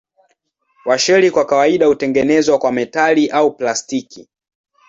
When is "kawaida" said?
1.45-1.85